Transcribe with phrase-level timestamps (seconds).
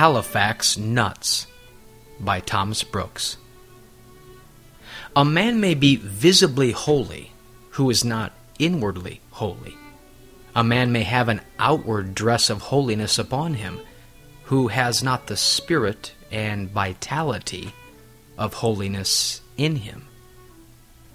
[0.00, 1.46] Halifax Nuts
[2.18, 3.36] by Thomas Brooks.
[5.14, 7.32] A man may be visibly holy
[7.72, 9.76] who is not inwardly holy.
[10.56, 13.78] A man may have an outward dress of holiness upon him
[14.44, 17.74] who has not the spirit and vitality
[18.38, 20.08] of holiness in him.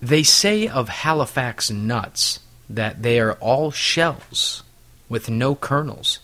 [0.00, 4.62] They say of Halifax nuts that they are all shells
[5.06, 6.20] with no kernels.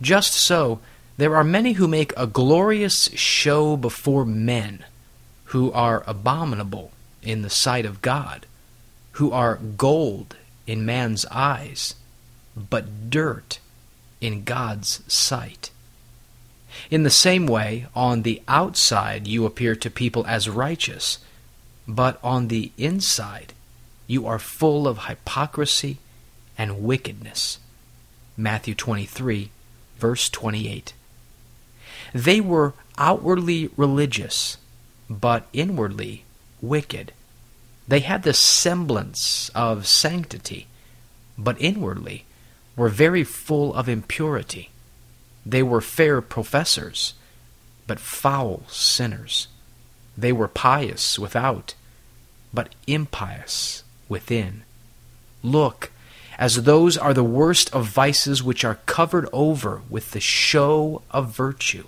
[0.00, 0.78] Just so,
[1.16, 4.84] there are many who make a glorious show before men,
[5.44, 6.92] who are abominable
[7.22, 8.46] in the sight of God,
[9.12, 10.36] who are gold
[10.66, 11.94] in man's eyes,
[12.56, 13.58] but dirt
[14.20, 15.70] in God's sight.
[16.90, 21.18] In the same way, on the outside you appear to people as righteous,
[21.86, 23.52] but on the inside
[24.06, 25.98] you are full of hypocrisy
[26.56, 27.58] and wickedness.
[28.36, 29.50] Matthew 23,
[29.98, 30.92] verse 28.
[32.14, 34.56] They were outwardly religious,
[35.08, 36.24] but inwardly
[36.60, 37.12] wicked.
[37.86, 40.66] They had the semblance of sanctity,
[41.36, 42.24] but inwardly
[42.76, 44.70] were very full of impurity.
[45.44, 47.14] They were fair professors,
[47.86, 49.48] but foul sinners.
[50.16, 51.74] They were pious without,
[52.52, 54.62] but impious within.
[55.42, 55.90] Look,
[56.38, 61.34] as those are the worst of vices which are covered over with the show of
[61.34, 61.84] virtue.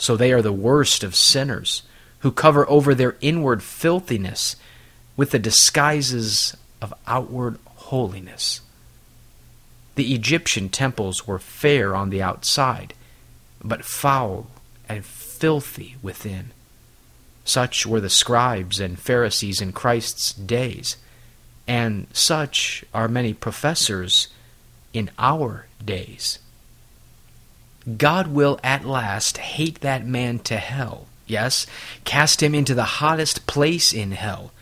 [0.00, 1.82] So they are the worst of sinners,
[2.20, 4.56] who cover over their inward filthiness
[5.14, 8.62] with the disguises of outward holiness.
[9.96, 12.94] The Egyptian temples were fair on the outside,
[13.62, 14.46] but foul
[14.88, 16.52] and filthy within.
[17.44, 20.96] Such were the scribes and Pharisees in Christ's days,
[21.68, 24.28] and such are many professors
[24.94, 26.38] in our days.
[27.96, 31.66] God will at last hate that man to hell, yes,
[32.04, 34.52] cast him into the hottest place in hell,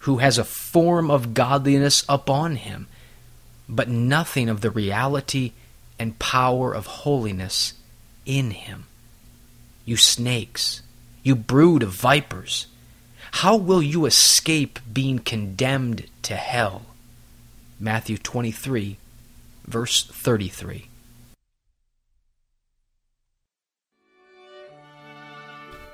[0.00, 2.86] who has a form of godliness upon him
[3.68, 5.52] but nothing of the reality
[5.98, 7.74] and power of holiness
[8.24, 8.86] in him.
[9.84, 10.82] You snakes,
[11.22, 12.66] you brood of vipers,
[13.32, 16.86] how will you escape being condemned to hell?
[17.78, 18.96] Matthew 23,
[19.66, 20.88] verse 33.